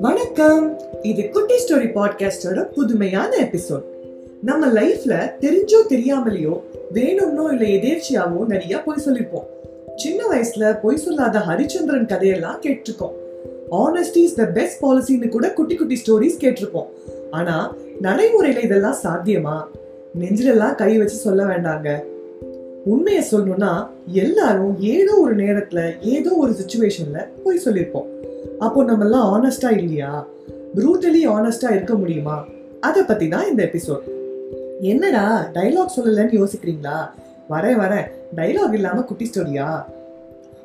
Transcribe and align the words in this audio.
வணக்கம். 0.00 0.80
இது 1.02 1.28
குட்டி 1.28 1.54
ஸ்டோரி 1.54 1.88
பாட்காஸ்டோட 1.92 2.64
புதுமையான 2.64 3.36
எபிசோட். 3.36 3.82
நம்ம 4.42 4.72
லைஃப்ல 4.72 5.30
தெரிஞ்சோ 5.40 5.76
தெரியாமலையோ 5.88 6.60
வேணும்னோ 6.94 7.52
இல்ல 7.52 7.66
எதேர்ச்சியாவோ 7.66 8.46
நிறைய 8.46 8.82
பொய் 8.82 9.02
சொல்லிருப்போம். 9.06 9.46
சின்ன 9.96 10.24
வயசுல 10.30 10.80
பொய் 10.82 10.96
சொல்லாத 10.96 11.38
ஹரிச்சந்திரன் 11.38 12.06
கதையெல்லாம் 12.06 12.60
கேட்டிருக்கோம். 12.60 13.12
ஆனஸ்டி 13.70 14.16
இஸ் 14.16 14.34
த 14.34 14.44
பெஸ்ட் 14.44 14.82
பாலிசின்னு 14.82 15.28
கூட 15.28 15.52
குட்டி 15.52 15.74
குட்டி 15.74 16.02
ஸ்டோரிஸ் 16.06 16.40
கேட்டிருப்போம். 16.40 16.86
ஆனா 17.30 17.76
நடைமுறையில 18.02 18.62
இதெல்லாம் 18.62 18.96
சாத்தியமா? 19.02 19.62
நெஞ்சிலெல்லாம் 20.20 20.74
கை 20.74 20.98
வச்சு 20.98 21.16
சொல்ல 21.16 21.44
வேண்டாங்க. 21.44 22.14
உண்மையை 22.86 23.22
சொல்லணும்னா 23.30 23.86
எல்லாரும் 24.06 24.80
ஏதோ 24.80 25.14
ஒரு 25.14 25.36
நேரத்துல 25.36 25.80
ஏதோ 26.00 26.30
ஒரு 26.34 26.52
சுச்சுவேஷன்ல 26.52 27.20
போய் 27.44 27.62
சொல்லியிருப்போம் 27.64 28.10
அப்போ 28.58 28.84
நம்ம 28.84 29.04
எல்லாம் 29.04 29.28
ஆனஸ்டா 29.36 29.70
இல்லையா? 29.78 30.26
ப்ரூட்டலி 30.74 31.22
ஆனஸ்டா 31.36 31.70
இருக்க 31.70 31.94
முடியுமா? 31.94 32.44
அதை 32.80 33.02
பத்தி 33.02 33.28
தான் 33.28 33.48
இந்த 33.48 33.62
எபிசோட் 33.64 34.04
என்னடா 34.80 35.50
டைலாக் 35.54 35.96
சொல்லலன்னு 35.96 36.38
யோசிக்கிறீங்களா? 36.40 36.98
வரேன் 37.50 37.80
வரேன். 37.82 38.06
டைலாக் 38.36 38.72
இல்லாம 38.72 39.02
குட்டி 39.02 39.30
ஸ்டோரியா 39.30 39.68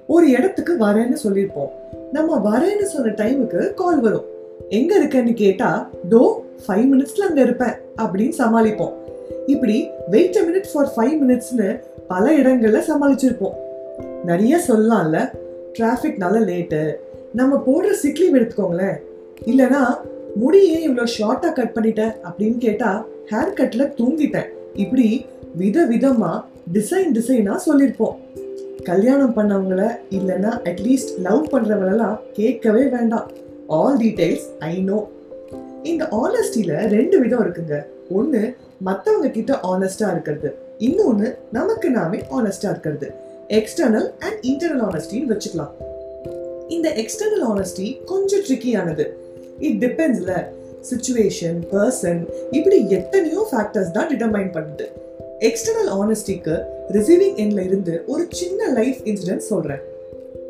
ஒரு 0.07 0.29
இடத்துக்கு 0.29 0.73
வரேன்னு 0.79 1.17
சொல்லியிருப்போம் 1.23 1.71
நம்ம 2.11 2.39
வரேன்னு 2.49 2.81
சொன்ன 2.81 3.11
டைமுக்கு 3.11 3.73
கால் 3.73 3.99
வரும். 3.99 4.25
எங்க 4.69 4.99
இருக்கேன்னு 4.99 5.33
கேட்டா 5.33 5.89
டோ 6.09 6.43
ஃபைவ் 6.67 6.85
மினிட்ஸ்ல 6.91 7.27
அங்க 7.29 7.41
இருப்பேன் 7.41 7.75
அப்படின்னு 7.97 8.33
சமாளிப்போம். 8.37 8.93
இப்படி 9.45 9.89
wait 10.09 10.37
a 10.37 10.41
minute 10.41 10.69
for 10.73 10.91
five 10.95 11.15
மினிட்ஸ்னு 11.21 11.69
பல 12.07 12.33
இடங்களில் 12.33 12.87
சமாளிச்சிருப்போம். 12.89 13.57
நிறைய 14.25 14.59
சொல்லலாம்ல? 14.67 15.17
டிராஃபிக்னால 15.79 16.39
லேட்டு 16.49 16.81
நம்ம 17.33 17.63
போடுற 17.67 17.91
சிக் 17.91 18.19
லீவ் 18.19 18.35
எடுத்துக்கோங்களேன். 18.35 18.97
இல்லைனா 19.45 19.81
முடியே 20.41 20.77
இவ்வளோ 20.87 21.05
ஷார்ட்டாக 21.17 21.53
கட் 21.53 21.75
பண்ணிட்டேன் 21.75 22.13
அப்படின்னு 22.27 22.57
கேட்டால் 22.57 23.05
ஹேர் 23.31 23.53
கட்டில் 23.53 23.93
தூங்கிட்டேன். 23.97 24.49
இப்படி 24.73 25.25
வித 25.55 25.85
விதமாக 25.85 26.43
டிசைன் 26.73 27.13
டிசைனாக 27.17 27.59
சொல்லியிருப்போம் 27.67 28.17
கல்யாணம் 28.83 29.35
பண்ணவங்கள 29.37 29.81
இல்லைன்னா 30.09 30.51
அட்லீஸ்ட் 30.69 31.11
லவ் 31.23 31.47
பண்ணுறவங்களெல்லாம் 31.51 32.17
கேட்கவே 32.33 32.83
வேண்டாம். 32.85 33.27
ஆல் 33.67 33.97
டீட்டெயில்ஸ் 33.97 34.47
ஐ 34.59 34.77
நோ 34.77 35.07
இந்த 35.83 36.05
ஆனஸ்டியில் 36.05 36.75
ரெண்டு 36.95 37.19
விதம் 37.19 37.43
இருக்குங்க. 37.45 37.77
ஒன்று 38.09 38.55
மற்றவங்க 38.85 39.31
கிட்ட 39.31 39.53
ஆனஸ்டா 39.63 40.11
இருக்கிறது. 40.11 40.55
இன்னொன்று 40.77 41.37
நமக்கு 41.51 41.89
நாமே 41.89 42.19
ஆனஸ்டா 42.37 42.69
இருக்கிறது. 42.69 43.11
எக்ஸ்டர்னல் 43.47 44.09
அண்ட் 44.19 44.39
இன்டர்னல் 44.41 44.83
ஆனஸ்டின்னு 44.87 45.31
வச்சுக்கலாம். 45.33 45.73
இந்த 46.67 46.89
எக்ஸ்டர்னல் 46.89 47.45
ஆனஸ்டி 47.51 48.05
கொஞ்சம் 48.05 48.39
ட்ரிக்கியானது 48.39 49.05
இட் 49.59 49.85
டிபெண்ட்ஸ்ல 49.85 50.47
சுச்சுவேஷன் 50.89 51.59
பர்சன் 51.71 52.21
இப்படி 52.51 52.89
எத்தனையோ 52.89 53.47
ஃபேக்டர்ஸ் 53.51 53.91
தான் 53.91 54.09
டிட்டர்மைன் 54.11 54.51
பண்ணுது. 54.53 54.85
எக்ஸ்டர்னல் 55.39 55.91
ஆனஸ்டிக்கு 56.01 56.55
ரிசீவிங் 56.91 57.37
எண்ட்ல 57.43 57.63
இருந்து 57.63 58.03
ஒரு 58.07 58.27
சின்ன 58.29 58.69
லைஃப் 58.69 59.01
இன்சிடென்ட் 59.03 59.49
சொல்றேன். 59.51 59.83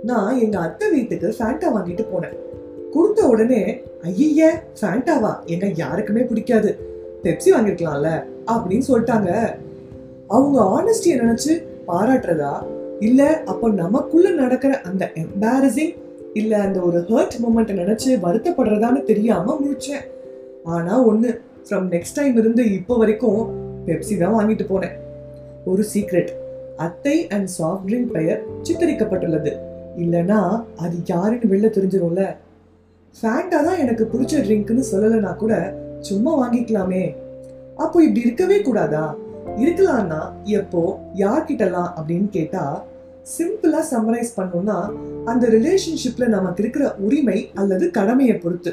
நான் 0.03 0.39
எங்க 0.39 0.59
அத்தை 0.59 0.89
வீட்டுக்கு 0.89 1.35
ஃபேண்டா 1.39 1.67
வாங்கிட்டு 1.75 2.05
போனேன். 2.13 2.37
கொடுத்த 2.93 3.27
உடனே 3.27 3.81
ஐய 4.03 4.61
ஃபேண்டாவா 4.81 5.45
எங்க 5.45 5.67
யாருக்குமே 5.75 6.21
பிடிக்காது. 6.21 6.71
பெப்சி 7.23 7.49
வாங்கிருக்கலாம்ல 7.53 8.11
அப்படின்னு 8.53 8.85
சொல்லிட்டாங்க. 8.87 9.31
அவங்க 10.27 10.57
ஆனஸ்டியை 10.77 11.15
நினைச்சு 11.23 11.53
பாராட்டுறதா? 11.87 12.53
இல்ல 12.99 13.43
அப்போ 13.45 13.69
நமக்குள்ள 13.69 14.29
நடக்கிற 14.31 14.79
அந்த 14.79 15.11
எம்பாரசிங் 15.15 15.93
இல்ல 16.33 16.57
அந்த 16.57 16.79
ஒரு 16.79 16.99
ஹர்ட் 17.09 17.35
மூமெண்ட் 17.43 17.71
நினைச்சு 17.81 18.09
வருத்தப்படுறதான்னு 18.25 19.03
தெரியாம 19.03 19.55
முடிச்சேன் 19.61 20.05
ஆனா 20.63 21.07
ஒண்ணு 21.07 21.29
ஃப்ரம் 21.69 21.87
நெக்ஸ்ட் 21.93 22.15
டைம் 22.15 22.37
இருந்து 22.37 22.71
இப்போ 22.71 22.97
வரைக்கும் 22.97 23.41
பெப்சி 23.85 24.17
தான் 24.17 24.35
வாங்கிட்டு 24.37 24.65
போனேன். 24.69 24.95
ஒரு 25.65 25.83
சீக்ரெட் 25.93 26.31
அத்தை 26.77 27.27
அண்ட் 27.27 27.49
சாஃப்ட் 27.59 27.87
ட்ரிங்க் 27.87 28.11
பெயர் 28.11 28.41
சித்தரிக்கப்பட்டுள்ளது. 28.63 29.53
இல்லனா 29.97 30.39
அது 30.75 30.97
யாருன்னு 31.05 31.51
வெளில 31.53 31.69
தெரிஞ்சிடும்ல 31.77 32.25
ஃபேண்டா 33.21 33.59
தான் 33.63 33.79
எனக்கு 33.79 34.09
பிடிச்ச 34.13 34.43
ட்ரிங்க்னு 34.45 34.83
சொல்லலைன்னா 34.91 35.35
கூட 35.35 35.53
சும்மா 36.01 36.31
வாங்கிக்கலாமே. 36.41 37.03
அப்போ 37.77 38.03
இப்படி 38.03 38.19
இருக்கவே 38.19 38.61
கூடாதா? 38.61 39.15
இருக்கலாம்னா 39.57 40.21
எப்போ 40.43 40.99
யார்கிட்டலாம் 41.15 41.89
அப்படின்னு 41.97 42.29
கேட்டா 42.29 42.85
சிம்பிளா 43.37 43.81
சம்மரைஸ் 43.91 44.31
பண்ணோம்னா 44.37 44.77
அந்த 45.25 45.47
ரிலேஷன்ஷிப்ல 45.47 46.27
நமக்கு 46.27 46.63
இருக்கிற 46.63 46.95
உரிமை 46.95 47.49
அல்லது 47.53 47.91
கடமையை 47.91 48.35
பொறுத்து. 48.37 48.71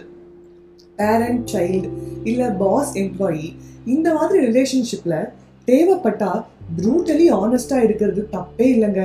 பேரண்ட் 0.96 1.48
சைல்டு 1.52 1.90
இல்ல 2.24 2.50
பாஸ் 2.50 2.92
எம்ப்ளாயி 2.94 3.48
இந்த 3.86 4.14
மாதிரி 4.14 4.38
ரிலேஷன்ஷிப்ல 4.46 5.32
தேவைப்பட்டா 5.66 6.44
ப்ரூட்டலி 6.78 7.26
ஆனஸ்டா 7.32 7.82
இருக்கிறது 7.82 8.28
தப்பே 8.32 8.66
இல்லைங்க. 8.74 9.02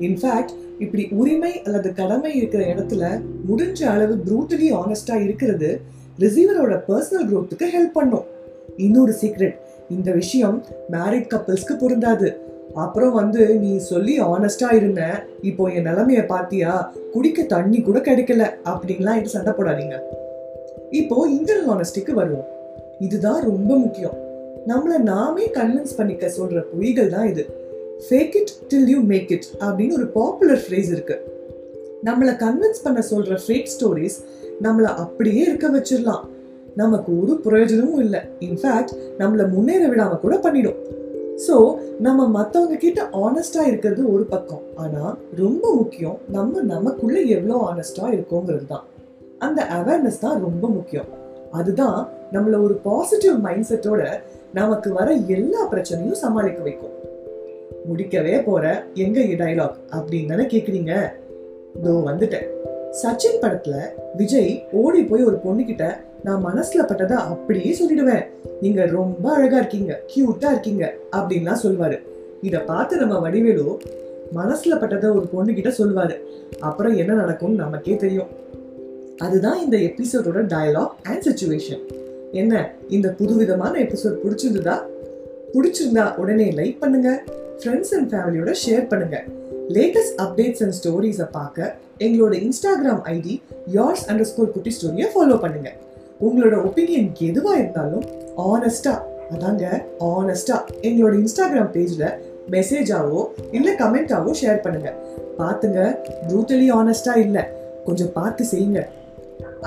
இன்ஃபேக்ட் 0.00 0.54
இப்படி 0.78 1.08
உரிமை 1.10 1.62
அல்லது 1.62 1.92
கடமை 1.92 2.34
இருக்கிற 2.34 2.74
இடத்துல 2.74 3.20
முடிஞ்ச 3.48 3.84
அளவு 3.84 4.14
ப்ரூட்டலி 4.26 4.68
ஆனஸ்டா 4.72 5.14
இருக்கிறது 5.22 5.70
ரிசீவரோட 6.18 6.82
பர்சனல் 6.88 7.28
க்ரோத்துக்கு 7.30 7.64
ஹெல்ப் 7.76 7.92
பண்ணும். 7.92 8.24
இன்னொரு 8.76 9.14
சீக்ரெட் 9.20 9.56
இந்த 9.90 10.12
விஷயம் 10.12 10.64
மேரிட் 10.92 11.30
கப்பிள்ஸ்க்கு 11.34 11.78
பொருந்தாது. 11.78 12.36
அப்புறம் 12.74 13.12
வந்து 13.12 13.54
நீ 13.54 13.78
சொல்லி 13.78 14.20
ஆனஸ்டா 14.20 14.74
இருந்த 14.74 15.24
இப்போ 15.42 15.68
என் 15.68 15.86
நிலைமைய 15.86 16.26
பாத்தியா? 16.26 16.94
குடிக்க 17.12 17.42
தண்ணி 17.42 17.80
கூட 17.80 17.98
கிடைக்கல. 17.98 18.50
அப்படின்லாம் 18.64 19.18
இது 19.18 19.28
சண்டை 19.28 19.52
போடாதீங்க. 19.52 19.98
இப்போ 20.90 21.28
இன்டர்னல் 21.28 21.70
ஆனஸ்டிக்கு 21.70 22.10
வருவோம். 22.10 22.46
இதுதான் 22.98 23.42
ரொம்ப 23.42 23.76
முக்கியம். 23.76 24.16
நம்மள 24.66 24.98
நாமே 24.98 25.46
கன்வின்ஸ் 25.46 25.96
பண்ணிக்க 25.96 26.26
சொல்ற 26.26 26.62
பொய்கள் 26.80 27.08
தான் 27.08 27.28
இது. 27.28 27.46
Fake 28.08 28.36
it 28.36 28.50
till 28.74 28.86
you 28.86 29.00
make 29.00 29.30
it 29.30 29.46
அப்படின்னு 29.60 29.92
ஒரு 29.92 30.06
பாப்புலர் 30.06 30.64
ஃப்ரேஸ் 30.68 30.92
இருக்கு. 30.92 31.36
நம்மளை 32.04 32.32
கன்வின்ஸ் 32.36 32.82
பண்ண 32.82 33.02
சொல்ற 33.10 33.38
ஃபேக் 33.46 33.68
ஸ்டோரிஸ் 33.78 34.18
நம்மளை 34.62 34.90
அப்படியே 35.04 35.42
இருக்க 35.42 35.68
வச்சிடலாம். 35.68 36.24
நமக்கு 36.74 37.22
ஒரு 37.22 37.34
பிரயோஜனமும் 37.36 38.00
இல்லை. 38.00 38.20
இன்ஃபேக்ட் 38.40 38.92
நம்மளை 39.18 39.50
முன்னேற 39.50 39.88
விடாம 39.88 40.20
கூட 40.20 40.38
பண்ணிடும். 40.38 40.78
ஸோ 41.46 41.74
நம்ம 42.00 42.26
மற்றவங்க 42.26 42.76
கிட்ட 42.76 43.02
ஆனஸ்டா 43.12 43.62
இருக்கிறது 43.66 44.12
ஒரு 44.12 44.24
பக்கம். 44.24 44.62
ஆனா 44.76 45.16
ரொம்ப 45.36 45.74
முக்கியம் 45.74 46.18
நம்ம 46.28 46.60
நமக்குள்ள 46.60 47.20
எவ்வளோ 47.20 47.58
ஆனஸ்டா 47.70 48.06
இருக்கோங்கிறது 48.08 48.66
தான். 48.66 48.84
அந்த 49.38 49.66
அவேர்னஸ் 49.78 50.20
தான் 50.20 50.42
ரொம்ப 50.42 50.68
முக்கியம். 50.68 51.08
அதுதான் 51.50 52.08
நம்மளை 52.32 52.62
ஒரு 52.62 52.74
பாசிட்டிவ் 52.74 53.36
மைண்ட் 53.38 53.68
செட்டோட 53.68 54.02
நமக்கு 54.52 54.92
வர 54.92 55.12
எல்லா 55.12 55.60
பிரச்சனையும் 55.72 56.22
சமாளிக்க 56.24 56.62
வைக்கும். 56.62 56.94
முடிக்கவே 57.88 58.42
போற 58.44 58.84
எங்க 58.94 59.20
டைலாக் 59.20 59.78
அப்படின்னு 59.90 60.26
தானே 60.26 60.44
கேக்குறீங்க? 60.44 60.94
இதோ 61.78 61.92
வந்துட்டேன். 62.06 62.48
சச்சின் 62.90 63.42
படத்துல 63.42 63.76
விஜய் 64.16 64.66
ஓடி 64.72 65.04
போய் 65.04 65.24
ஒரு 65.24 65.38
பொண்ணுகிட்ட 65.44 65.96
நான் 66.22 66.44
மனசுல 66.44 66.82
பட்டதை 66.82 67.12
அப்படியே 67.12 67.76
சொல்லிடுவேன். 67.78 68.26
நீங்க 68.60 68.86
ரொம்ப 68.86 69.32
அழகா 69.32 69.56
இருக்கீங்க 69.56 70.00
கியூட்டா 70.06 70.50
இருக்கீங்க 70.50 70.94
அப்படின்லாம் 71.12 71.56
சொல்லுவாரு 71.62 72.02
இத 72.42 72.60
பார்த்து 72.60 72.96
நம்ம 72.96 73.18
வடிவேலு 73.18 73.80
மனசுல 74.34 74.74
பட்டதை 74.74 75.10
ஒரு 75.10 75.28
பொண்ணுகிட்ட 75.36 75.72
சொல்வாரு. 75.78 75.78
சொல்லுவாரு 75.78 76.16
அப்புறம் 76.60 76.96
என்ன 76.96 77.14
நடக்கும்னு 77.14 77.56
நமக்கே 77.56 77.96
தெரியும். 77.96 78.26
அதுதான் 79.18 79.58
இந்த 79.58 79.76
எபிசோடோட 79.76 80.46
டயலாக் 80.46 80.90
அண்ட் 81.02 81.26
சுச்சுவேஷன் 81.28 81.80
என்ன 82.32 82.70
இந்த 82.88 83.08
புதுவிதமான 83.08 83.80
எபிசோட் 83.80 84.16
பிடிச்சிருந்ததா? 84.24 84.82
பிடிச்சிருந்தா 85.52 86.16
உடனே 86.16 86.50
லைக் 86.50 86.78
பண்ணுங்க. 86.78 87.22
ஃப்ரெண்ட்ஸ் 87.58 87.94
அண்ட் 87.94 88.12
ஃபேமிலியோட 88.12 88.54
ஷேர் 88.66 88.88
பண்ணுங்க. 88.88 89.24
லேட்டஸ்ட் 89.76 90.16
அப்டேட்ஸ் 90.24 90.62
அண்ட் 90.64 90.76
ஸ்டோரிஸை 90.78 91.26
பார்க்க 91.30 91.74
எங்களோட 91.98 92.34
Instagram 92.46 93.02
ID 93.14 93.34
yours 93.72 94.04
under 94.10 94.28
score 94.30 94.52
குட்டி 94.52 94.70
ஸ்டோரியை 94.76 95.06
ஃபாலோ 95.14 95.36
பண்ணுங்க. 95.40 95.70
உங்களோட 96.26 96.54
ஒப்பீனியன் 96.68 97.08
எதுவாக 97.28 97.58
இருந்தாலும் 97.58 98.04
ஆனஸ்டா 98.52 98.94
அதாங்க 99.34 99.64
ஆனஸ்டா 99.98 100.56
எங்களோட 100.88 101.14
இன்ஸ்டாகிராம் 101.22 101.72
பேஜில் 101.76 102.06
மெசேஜாவோ 102.50 103.20
இல்லை 103.52 103.74
கமெண்டாவோ 103.74 104.32
ஷேர் 104.40 104.64
பண்ணுங்க. 104.66 104.90
பார்த்துங்க 105.40 105.80
ப்ரூட்டலி 106.28 106.68
ஆனஸ்டா 106.80 107.16
இல்லை 107.16 107.42
கொஞ்சம் 107.84 108.12
பார்த்து 108.12 108.44
செய்யுங்க. 108.52 108.80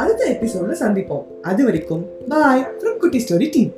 அடுத்த 0.02 0.22
எபிசோட்ல 0.34 0.76
சந்திப்போம். 0.84 1.24
அது 1.42 1.62
வரைக்கும் 1.66 2.04
bye 2.34 2.68
from 2.80 2.98
Kutty 2.98 3.26
story 3.26 3.50
team 3.50 3.72